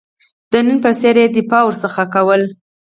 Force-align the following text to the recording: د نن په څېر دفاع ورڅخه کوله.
د 0.51 0.53
نن 0.65 0.77
په 0.83 0.91
څېر 0.99 1.17
دفاع 1.35 1.63
ورڅخه 1.65 2.03
کوله. 2.13 2.47